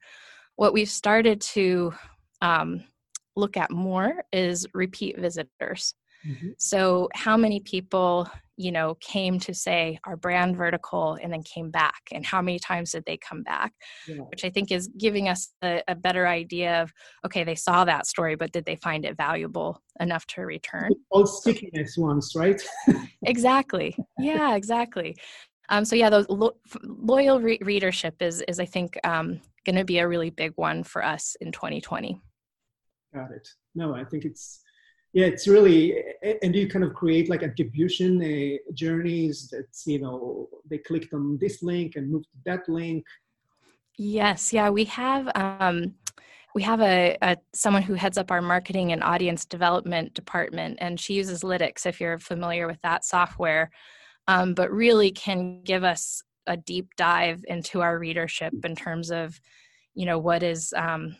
[0.56, 1.94] What we've started to
[2.42, 2.84] um,
[3.36, 5.96] look at more is repeat visitors.
[6.28, 6.50] Mm-hmm.
[6.58, 11.72] So, how many people, you know, came to say our brand vertical and then came
[11.72, 13.74] back, and how many times did they come back?
[14.08, 14.18] Yeah.
[14.18, 16.94] Which I think is giving us a, a, better idea of
[17.26, 20.92] okay, they saw that story, but did they find it valuable enough to return?
[21.10, 22.62] All stickiness ones, right?
[23.26, 23.96] exactly.
[24.20, 25.16] Yeah, exactly.
[25.70, 29.86] Um, so yeah, those lo- loyal re- readership is is I think um, going to
[29.86, 32.20] be a really big one for us in 2020.
[33.14, 33.48] Got it.
[33.76, 34.64] No, I think it's
[35.14, 36.02] yeah it's really
[36.42, 41.14] and do you kind of create like attribution uh, journeys that you know they clicked
[41.14, 43.06] on this link and moved to that link.
[43.98, 45.96] Yes yeah we have um
[46.54, 51.00] we have a, a, someone who heads up our marketing and audience development department and
[51.00, 53.72] she uses lytics if you're familiar with that software
[54.28, 59.40] um, but really can give us a deep dive into our readership in terms of
[59.94, 61.16] you know what is um,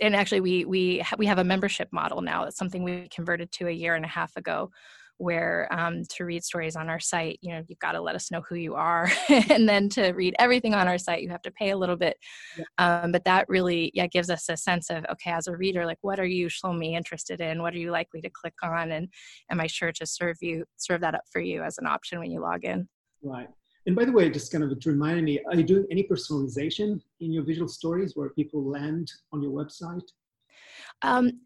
[0.00, 2.44] and actually we we we have a membership model now.
[2.44, 4.70] It's something we converted to a year and a half ago
[5.18, 8.30] where um, to read stories on our site you know you've got to let us
[8.30, 9.10] know who you are.
[9.50, 12.16] And then to read everything on our site you have to pay a little bit.
[12.58, 12.64] Yeah.
[12.78, 15.98] um, but that really yeah gives us a sense of okay as a reader like
[16.02, 17.62] what are you me interested in?
[17.62, 18.92] What are you likely to click on?
[18.92, 19.08] And
[19.50, 22.30] am i sure to serve you serve that up for you as an option when
[22.30, 22.88] you log in?
[23.22, 23.48] Right
[23.86, 27.00] and by the way, just kind of to remind me, are you doing any personalization
[27.20, 30.02] in your visual stories where people land on your website?
[31.02, 31.40] Um,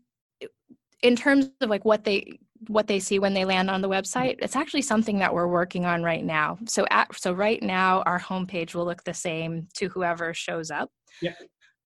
[1.03, 4.37] in terms of like what they what they see when they land on the website,
[4.41, 6.59] it's actually something that we're working on right now.
[6.67, 10.91] So at, so right now, our homepage will look the same to whoever shows up.
[11.23, 11.33] Yeah.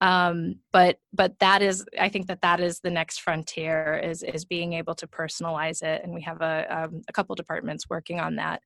[0.01, 4.45] Um, but but that is I think that that is the next frontier is is
[4.45, 8.35] being able to personalize it, and we have a um, a couple departments working on
[8.35, 8.61] that.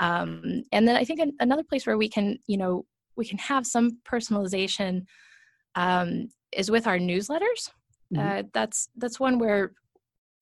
[0.00, 2.84] Um, and then I think another place where we can, you know,
[3.16, 5.06] we can have some personalization
[5.74, 7.70] um, is with our newsletters.
[8.12, 8.18] Mm-hmm.
[8.18, 9.72] Uh, that's that's one where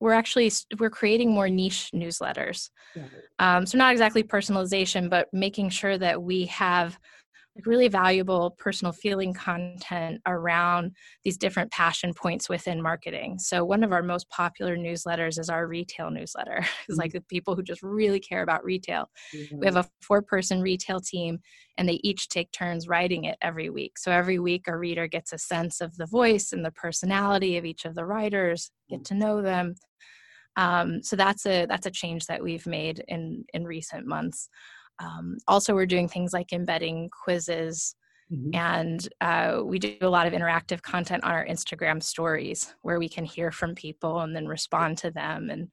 [0.03, 2.71] we're actually we're creating more niche newsletters
[3.38, 6.99] um, so not exactly personalization but making sure that we have
[7.57, 13.38] like really valuable personal feeling content around these different passion points within marketing.
[13.38, 16.59] So one of our most popular newsletters is our retail newsletter.
[16.59, 16.99] it's mm-hmm.
[16.99, 19.11] like the people who just really care about retail.
[19.35, 19.59] Mm-hmm.
[19.59, 21.41] We have a four person retail team
[21.77, 23.99] and they each take turns writing it every week.
[23.99, 27.65] So every week a reader gets a sense of the voice and the personality of
[27.65, 29.05] each of the writers, get mm.
[29.05, 29.75] to know them.
[30.57, 34.49] Um, so that's a that's a change that we've made in in recent months.
[34.98, 37.94] Um, also, we're doing things like embedding quizzes.
[38.33, 38.55] Mm-hmm.
[38.55, 43.09] And uh, we do a lot of interactive content on our Instagram stories where we
[43.09, 45.50] can hear from people and then respond to them.
[45.50, 45.68] And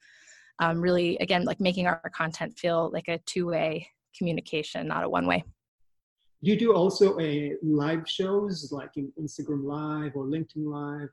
[0.60, 5.10] um, really, again, like making our content feel like a two way communication, not a
[5.10, 5.44] one way.
[6.44, 11.10] Do you do also a live shows like in Instagram Live or LinkedIn Live?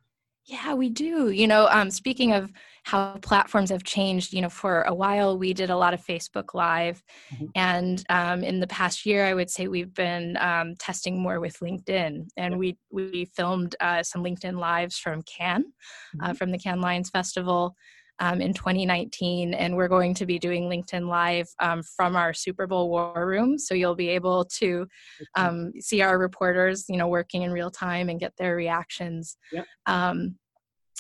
[0.47, 1.31] Yeah, we do.
[1.31, 2.53] You know, um, speaking of
[2.85, 6.55] how platforms have changed, you know, for a while we did a lot of Facebook
[6.55, 7.03] Live.
[7.35, 7.47] Mm-hmm.
[7.57, 11.59] And um, in the past year, I would say we've been um, testing more with
[11.59, 12.29] LinkedIn.
[12.37, 16.31] And we, we filmed uh, some LinkedIn Lives from Cannes, uh, mm-hmm.
[16.31, 17.75] uh, from the Cannes Lions Festival
[18.19, 22.67] um, in 2019, and we're going to be doing LinkedIn Live um, from our Super
[22.67, 23.59] Bowl war room.
[23.59, 24.87] So you'll be able to
[25.35, 29.37] um, see our reporters, you know, working in real time and get their reactions.
[29.53, 29.67] Yep.
[29.87, 30.37] Um,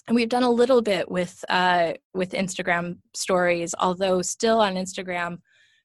[0.08, 5.38] and we've done a little bit with uh, with Instagram stories, although still on Instagram,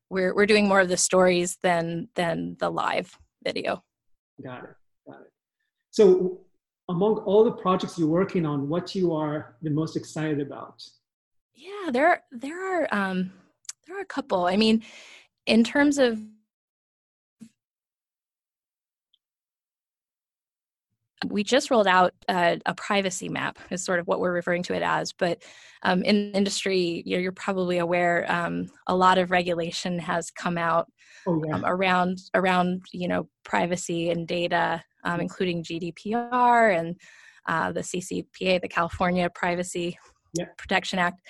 [0.10, 3.84] we're we're doing more of the stories than than the live video.
[4.44, 4.70] Got it.
[5.08, 5.32] Got it.
[5.90, 6.42] So
[6.90, 10.84] among all the projects you're working on, what you are the most excited about?
[11.62, 13.32] Yeah, there there are um,
[13.86, 14.48] there are a couple.
[14.48, 14.82] I mean,
[15.46, 16.20] in terms of
[21.28, 24.74] we just rolled out a, a, privacy map is sort of what we're referring to
[24.74, 25.44] it as but
[25.84, 30.32] um, in the industry you know, you're probably aware um, a lot of regulation has
[30.32, 30.92] come out
[31.28, 31.54] oh, yeah.
[31.54, 36.96] um, around around you know privacy and data um, including gdpr and
[37.48, 39.96] uh, the ccpa the california privacy
[40.34, 40.46] yeah.
[40.58, 41.22] Protection Act.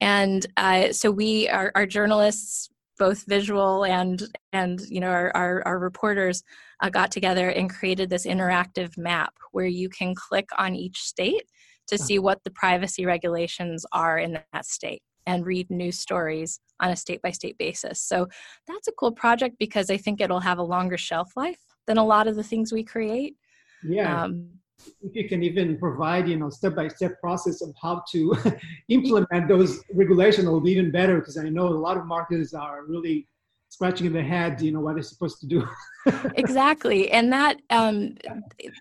[0.00, 5.62] And uh, so we, our, our, journalists, both visual and and you know our our,
[5.66, 6.42] our reporters,
[6.82, 11.44] uh, got together and created this interactive map where you can click on each state
[11.88, 16.90] to see what the privacy regulations are in that state and read news stories on
[16.90, 18.00] a state by state basis.
[18.00, 18.28] So
[18.66, 22.04] that's a cool project because I think it'll have a longer shelf life than a
[22.04, 23.36] lot of the things we create.
[23.84, 24.24] Yeah.
[24.24, 24.48] Um,
[25.02, 28.34] if you can even provide you know step by step process of how to
[28.88, 32.84] implement those regulations will be even better because i know a lot of marketers are
[32.84, 33.26] really
[33.72, 35.66] scratching in their head you know what they're supposed to do.
[36.34, 37.10] Exactly.
[37.12, 38.16] And that um,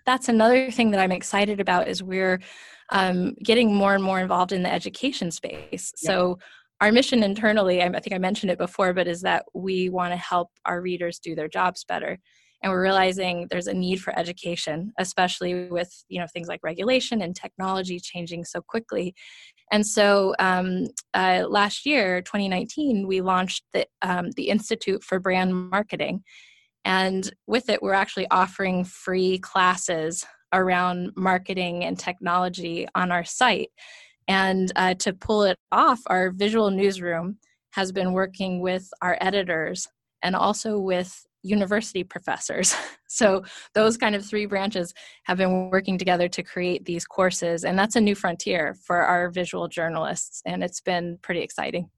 [0.06, 2.42] that's another thing that i'm excited about is we're
[2.90, 5.94] um, getting more and more involved in the education space.
[6.02, 6.10] Yeah.
[6.10, 6.40] so
[6.82, 10.18] our mission internally i think i mentioned it before but is that we want to
[10.18, 12.18] help our readers do their jobs better
[12.62, 17.22] and we're realizing there's a need for education especially with you know things like regulation
[17.22, 19.14] and technology changing so quickly.
[19.72, 25.70] And so um, uh, last year 2019 we launched the, um, the institute for brand
[25.70, 26.24] marketing.
[26.84, 33.70] And with it we're actually offering free classes around marketing and technology on our site.
[34.28, 37.38] And uh, to pull it off our visual newsroom
[37.72, 39.88] has been working with our editors
[40.22, 42.76] and also with university professors.
[43.14, 44.94] So those kind of three branches
[45.26, 49.30] have been working together to create these courses, and that's a new frontier for our
[49.30, 51.90] visual journalists, and it's been pretty exciting.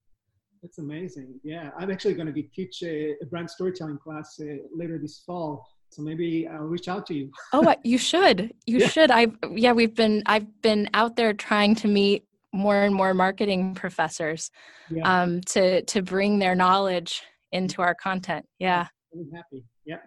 [0.63, 1.39] That's amazing.
[1.43, 5.21] Yeah, I'm actually going to be teach a, a brand storytelling class uh, later this
[5.23, 5.67] fall.
[5.91, 7.29] So maybe I'll reach out to you.
[7.53, 8.51] oh, you should.
[8.65, 8.87] You yeah.
[8.87, 9.11] should.
[9.11, 13.75] I've yeah, we've been I've been out there trying to meet more and more marketing
[13.75, 14.49] professors
[14.89, 15.21] yeah.
[15.21, 18.47] um, to to bring their knowledge into our content.
[18.57, 18.87] Yeah.
[19.13, 19.63] I'm happy.
[19.85, 19.97] Yeah.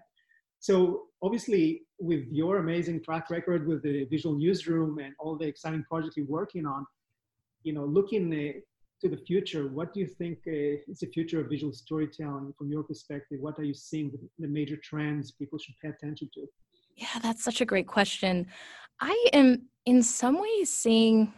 [0.58, 5.84] So obviously, with your amazing track record with the visual newsroom and all the exciting
[5.88, 6.86] projects you're working on,
[7.62, 8.58] you know, looking uh,
[9.02, 12.70] to the future, what do you think uh, is the future of visual storytelling from
[12.70, 13.38] your perspective?
[13.40, 16.46] What are you seeing the major trends people should pay attention to?
[16.96, 18.46] Yeah, that's such a great question.
[19.00, 21.32] I am in some ways seeing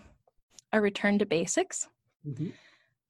[0.72, 1.88] a return to basics.
[2.26, 2.48] Mm-hmm.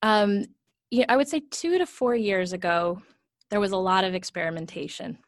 [0.03, 0.45] Um,
[0.91, 3.03] yeah, I would say two to four years ago,
[3.51, 5.19] there was a lot of experimentation.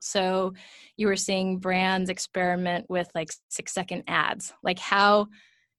[0.00, 0.54] So
[0.96, 5.26] you were seeing brands experiment with like six second ads, like how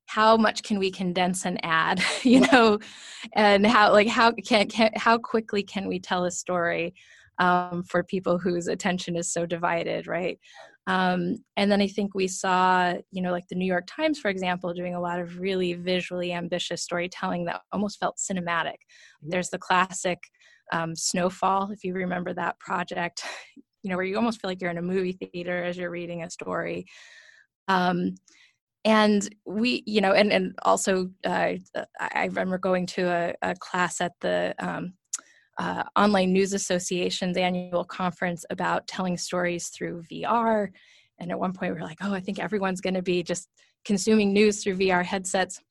[0.05, 2.79] how much can we condense an ad, you know,
[3.33, 6.93] and how like how can, can how quickly can we tell a story?
[7.41, 10.39] um, for people whose attention is so divided, right?
[10.85, 14.29] Um, and then I think we saw, you know, like the New York Times, for
[14.29, 18.77] example, doing a lot of really visually ambitious storytelling that almost felt cinematic.
[19.23, 20.19] There's the classic
[20.71, 23.23] um, Snowfall, if you remember that project,
[23.83, 26.23] you know, where you almost feel like you're in a movie theater as you're reading
[26.23, 26.85] a story.
[27.67, 28.15] Um,
[28.83, 31.53] and we, you know, and and also uh,
[31.99, 34.93] I remember going to a, a class at the um,
[35.59, 40.69] uh, Online News Association's annual conference about telling stories through VR.
[41.19, 43.47] And at one point, we were like, oh, I think everyone's going to be just
[43.85, 45.61] consuming news through VR headsets.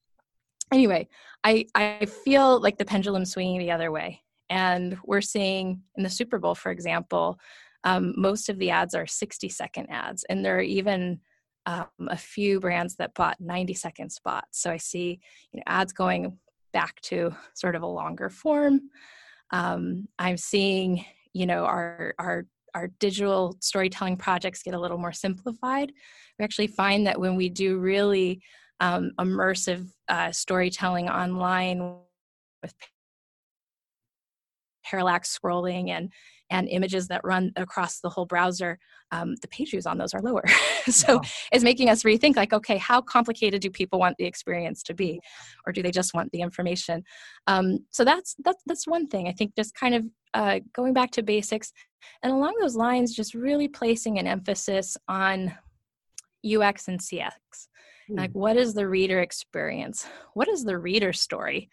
[0.73, 1.09] Anyway,
[1.43, 4.23] I, I feel like the pendulum swinging the other way.
[4.51, 7.39] And we're seeing in the Super Bowl, for example,
[7.85, 10.25] um, most of the ads are 60 second ads.
[10.29, 11.21] And there are even
[11.67, 14.61] um, a few brands that bought 90 second spots.
[14.61, 15.21] So I see
[15.53, 16.39] you know, ads going
[16.73, 18.81] back to sort of a longer form.
[19.51, 25.13] Um, I'm seeing, you know, our our our digital storytelling projects get a little more
[25.13, 25.93] simplified.
[26.39, 28.43] We actually find that when we do really
[28.79, 31.97] um, immersive uh, storytelling online
[32.63, 32.75] with
[34.91, 36.11] parallax scrolling and
[36.51, 38.79] and images that run across the whole browser,
[39.13, 40.45] um, the page views on those are lower.
[40.89, 41.23] so wow.
[41.53, 45.21] it's making us rethink like, okay, how complicated do people want the experience to be?
[45.65, 47.05] Or do they just want the information?
[47.47, 49.29] Um, so that's, that's, that's one thing.
[49.29, 51.73] I think just kind of uh, going back to basics
[52.23, 55.53] and along those lines, just really placing an emphasis on
[56.45, 57.31] UX and CX.
[58.11, 58.39] Like, hmm.
[58.39, 60.07] what is the reader experience?
[60.35, 61.71] What is the reader story?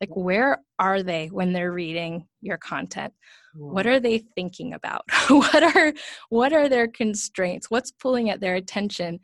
[0.00, 3.12] Like, where are they when they're reading your content?
[3.54, 5.02] What are they thinking about?
[5.28, 5.92] what are
[6.28, 7.70] what are their constraints?
[7.70, 9.20] What's pulling at their attention?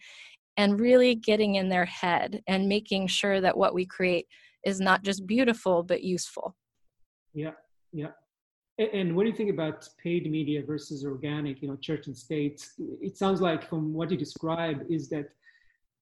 [0.56, 4.26] And really getting in their head and making sure that what we create
[4.64, 6.56] is not just beautiful but useful.
[7.32, 7.52] Yeah,
[7.92, 8.12] yeah.
[8.78, 12.66] And what do you think about paid media versus organic, you know, church and state?
[13.00, 15.26] It sounds like from what you describe is that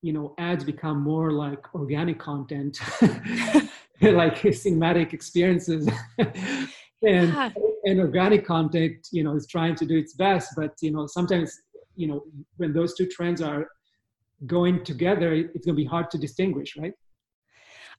[0.02, 2.78] you know ads become more like organic content
[4.02, 5.88] like cinematic experiences.
[7.04, 7.50] And yeah.
[7.82, 11.52] and organic content you know is trying to do its best but you know sometimes
[11.96, 12.22] you know
[12.58, 13.66] when those two trends are
[14.46, 16.92] going together it's going to be hard to distinguish right?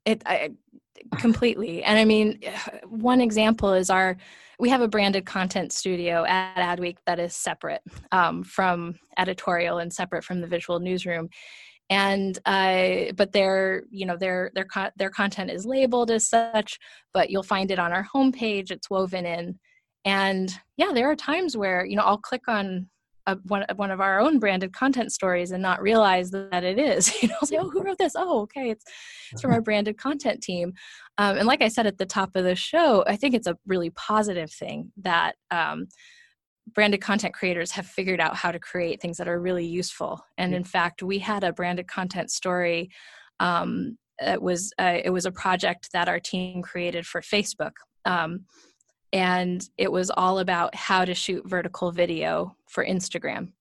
[0.05, 0.51] It I,
[1.17, 1.83] completely.
[1.83, 2.39] And i mean
[2.87, 4.15] one example is our
[4.57, 7.81] we have a branded content studio at adweek that is separate
[8.13, 11.27] um, from editorial and separate from the visual newsroom
[11.89, 16.79] and uh, but their you know their their their content is labeled as such
[17.13, 19.59] but you'll find it on our homepage it's woven in.
[20.05, 22.89] And yeah there are times where you know i'll click on
[23.25, 27.11] a, one, one of our own branded content stories and not realize that it is
[27.21, 28.13] you know say oh who wrote this?
[28.15, 28.83] Oh okay it's
[29.31, 30.73] it's from our branded content team.
[31.17, 33.57] Um, and like i said at the top of the show i think it's a
[33.67, 35.87] really positive thing that um,
[36.67, 40.23] branded content creators have figured out how to create things that are really useful.
[40.37, 42.89] And in fact, we had a branded content story.
[43.39, 47.73] Um, it was uh, it was a project that our team created for Facebook,
[48.05, 48.45] um,
[49.11, 53.51] and it was all about how to shoot vertical video for Instagram.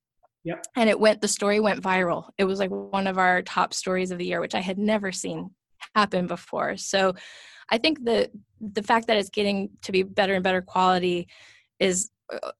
[0.45, 0.67] Yep.
[0.77, 1.21] And it went.
[1.21, 2.29] The story went viral.
[2.39, 5.11] It was like one of our top stories of the year, which I had never
[5.11, 5.51] seen
[5.95, 6.77] happen before.
[6.77, 7.15] So,
[7.71, 8.31] I think the
[8.61, 11.29] the fact that it's getting to be better and better quality
[11.81, 12.11] is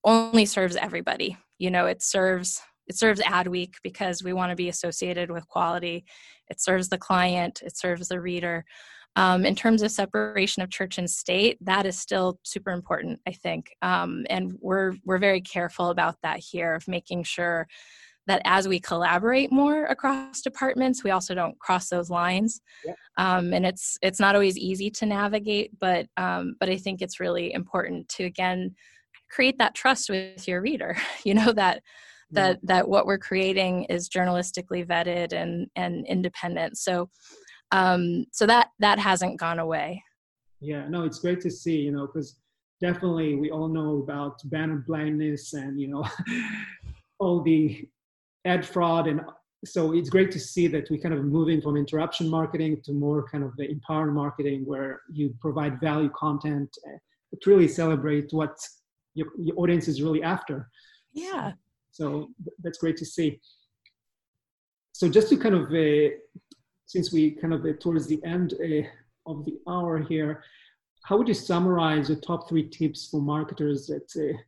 [0.05, 1.37] only serves everybody.
[1.59, 6.05] You know, it serves it serves Adweek because we want to be associated with quality.
[6.51, 7.63] It serves the client.
[7.65, 8.65] It serves the reader.
[9.15, 13.33] Um, in terms of separation of church and state, that is still super important, I
[13.33, 17.67] think, um, and we're we're very careful about that here of making sure
[18.27, 22.61] that as we collaborate more across departments, we also don't cross those lines.
[22.85, 22.95] Yeah.
[23.17, 27.21] Um, and it's it's not always easy to navigate, but um, but I think it's
[27.21, 28.75] really important to again
[29.33, 31.83] create that trust with your reader you know that
[32.33, 36.79] that that what we're creating is journalistically vetted and and independent.
[36.79, 37.09] So
[37.71, 40.03] um so that that hasn't gone away.
[40.61, 42.37] Yeah no it's great to see you know because
[42.81, 46.05] definitely we all know about banner blindness and you know
[47.19, 47.89] all the
[48.45, 49.21] ad fraud and
[49.65, 53.29] so it's great to see that we kind of moving from interruption marketing to more
[53.29, 56.99] kind of the empowered marketing where you provide value content eh,
[57.41, 58.57] to really celebrate what
[59.15, 60.69] your, your audience is really after.
[61.13, 61.53] Yeah.
[61.91, 62.31] So,
[62.63, 63.41] that's great to see.
[64.93, 66.15] So just to kind of, uh,
[66.87, 68.87] since we kind of uh, towards the end uh,
[69.31, 70.45] of the hour here,
[71.05, 74.39] how would you summarize your top three tips for marketers that uh,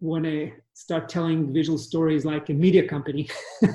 [0.00, 3.28] want to start telling visual stories like a media company?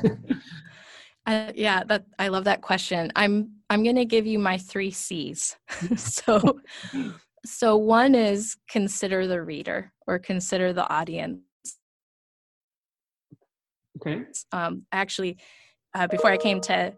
[1.27, 3.11] Uh, yeah, that I love that question.
[3.15, 5.55] I'm I'm going to give you my three C's.
[5.95, 6.59] so,
[7.45, 11.39] So, one is consider the reader or consider the audience.
[13.97, 14.23] Okay.
[14.51, 15.37] Um, actually,
[15.93, 16.93] uh, before I came to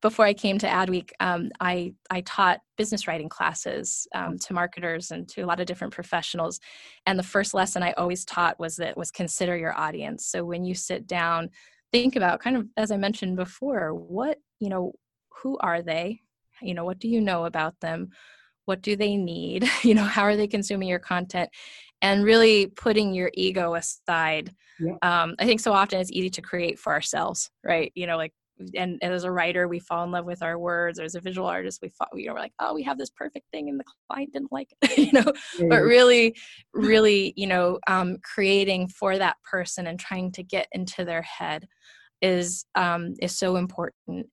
[0.00, 5.10] before I came to Adweek, um, I I taught business writing classes um, to marketers
[5.10, 6.60] and to a lot of different professionals.
[7.06, 10.26] And the first lesson I always taught was that was consider your audience.
[10.26, 11.50] So when you sit down,
[11.92, 14.92] think about kind of as I mentioned before, what you know,
[15.42, 16.20] who are they?
[16.62, 18.10] You know, what do you know about them?
[18.68, 19.66] What do they need?
[19.82, 21.48] You know, how are they consuming your content?
[22.02, 24.54] And really putting your ego aside.
[24.78, 24.96] Yeah.
[25.00, 27.90] Um, I think so often it's easy to create for ourselves, right?
[27.94, 28.32] You know, like
[28.76, 31.20] and, and, as a writer we fall in love with our words or as a
[31.20, 33.78] visual artist we fall, you know we're like oh we have this perfect thing and
[33.78, 35.32] the client didn't like it you know
[35.68, 36.34] but really
[36.74, 41.68] really you know um, creating for that person and trying to get into their head
[42.20, 44.26] is um, is so important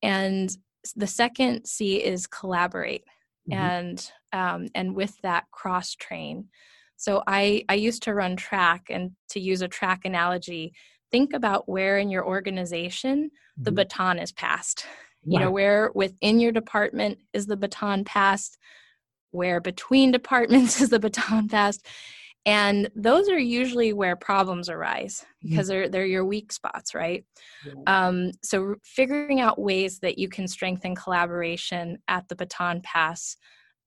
[0.00, 0.56] and
[0.94, 3.02] the second c is collaborate
[3.50, 3.58] mm-hmm.
[3.58, 6.48] and um, and with that cross train
[6.96, 10.72] so i i used to run track and to use a track analogy
[11.12, 13.76] think about where in your organization the mm-hmm.
[13.76, 14.86] baton is passed.
[15.24, 18.58] You know, where within your department is the baton passed,
[19.30, 21.86] where between departments is the baton passed.
[22.44, 25.68] And those are usually where problems arise because mm-hmm.
[25.68, 27.24] they're they're your weak spots, right?
[27.86, 33.36] Um, so figuring out ways that you can strengthen collaboration at the baton pass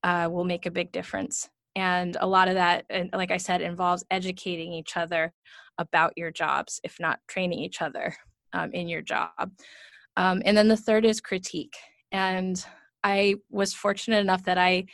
[0.03, 1.49] uh, will make a big difference.
[1.75, 5.33] And a lot of that, like I said, involves educating each other
[5.77, 8.15] about your jobs, if not training each other
[8.53, 9.51] um, in your job.
[10.15, 11.75] Um, and then the third is critique.
[12.13, 12.63] And
[13.03, 14.85] I was fortunate enough that I,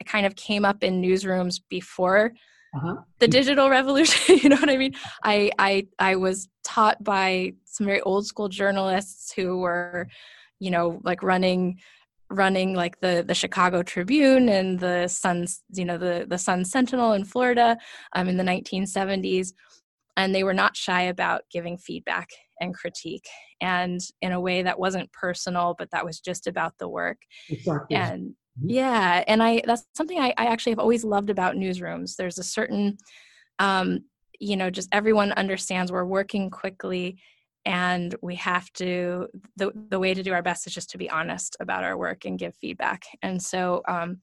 [0.00, 2.32] I kind of came up in newsrooms before
[2.74, 2.96] uh-huh.
[3.18, 4.38] the digital revolution.
[4.42, 4.94] you know what I mean?
[5.22, 10.08] I, I I was taught by some very old school journalists who were,
[10.58, 11.78] you know, like running
[12.30, 17.12] running like the the Chicago Tribune and the Suns, you know, the the Sun Sentinel
[17.12, 17.76] in Florida
[18.14, 19.52] um, in the 1970s
[20.16, 22.28] and they were not shy about giving feedback
[22.60, 23.26] and critique
[23.60, 27.18] and in a way that wasn't personal but that was just about the work
[27.48, 27.96] exactly.
[27.96, 28.34] and.
[28.60, 32.44] Yeah and i that's something I, I actually have always loved about newsrooms there's a
[32.44, 32.98] certain
[33.58, 34.00] um,
[34.38, 37.18] you know just everyone understands we're working quickly
[37.64, 41.08] and we have to the, the way to do our best is just to be
[41.08, 44.18] honest about our work and give feedback and so um,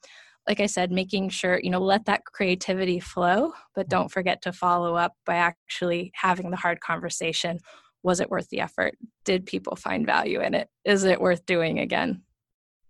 [0.49, 3.89] like I said, making sure, you know, let that creativity flow, but mm-hmm.
[3.89, 7.59] don't forget to follow up by actually having the hard conversation.
[8.01, 8.95] Was it worth the effort?
[9.25, 10.67] Did people find value in it?
[10.85, 12.23] Is it worth doing again?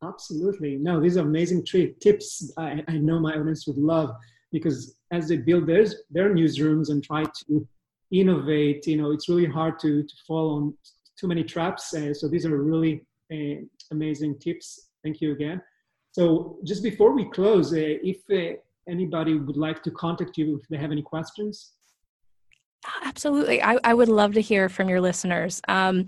[0.04, 0.78] Absolutely.
[0.78, 4.16] No, these are amazing tri- tips I, I know my audience would love
[4.52, 7.68] because as they build theirs, their newsrooms and try to
[8.12, 10.74] innovate, you know, it's really hard to, to fall on
[11.18, 11.94] too many traps.
[11.94, 14.90] Uh, so these are really uh, amazing tips.
[15.04, 15.62] Thank you again.
[16.12, 18.58] So just before we close, uh, if uh,
[18.90, 21.74] anybody would like to contact you if they have any questions.
[23.04, 23.62] Absolutely.
[23.62, 25.62] I, I would love to hear from your listeners.
[25.68, 26.08] Um,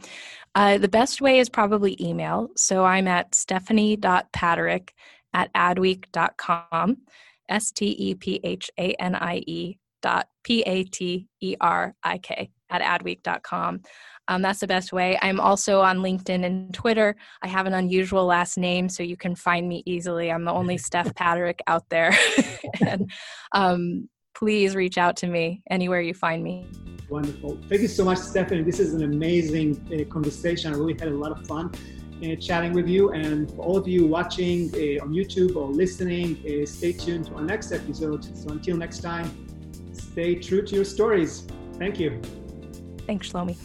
[0.55, 2.49] uh, the best way is probably email.
[2.55, 4.89] So I'm at stephanie.paterik
[5.33, 6.97] at adweek.com,
[7.49, 11.95] S T E P H A N I E dot P A T E R
[12.03, 13.81] I K at adweek.com.
[14.27, 15.17] Um, that's the best way.
[15.21, 17.15] I'm also on LinkedIn and Twitter.
[17.41, 20.31] I have an unusual last name, so you can find me easily.
[20.31, 22.17] I'm the only Steph Paterik out there.
[22.85, 23.11] and
[23.51, 24.09] um,
[24.41, 26.65] please reach out to me anywhere you find me.
[27.09, 27.59] Wonderful.
[27.69, 28.63] Thank you so much, Stephanie.
[28.63, 30.73] This is an amazing uh, conversation.
[30.73, 31.71] I really had a lot of fun.
[32.23, 33.11] Uh, chatting with you.
[33.11, 37.35] And for all of you watching uh, on YouTube or listening, uh, stay tuned to
[37.35, 38.23] our next episode.
[38.35, 39.27] So until next time,
[39.93, 41.45] stay true to your stories.
[41.77, 42.19] Thank you.
[43.05, 43.57] Thanks, Shlomi.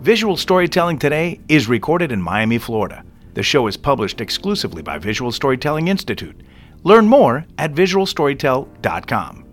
[0.00, 3.02] Visual Storytelling Today is recorded in Miami, Florida.
[3.32, 6.42] The show is published exclusively by Visual Storytelling Institute.
[6.84, 9.44] Learn more at visualstorytell.com.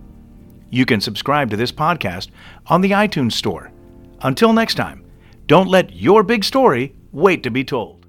[0.70, 2.28] You can subscribe to this podcast
[2.66, 3.72] on the iTunes Store.
[4.22, 5.04] Until next time,
[5.46, 8.01] don't let your big story wait to be told.